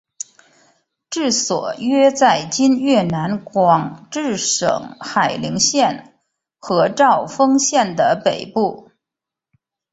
[1.11, 6.17] 治所约在今越南广治省海陵县
[6.57, 8.89] 和肇丰县的北部。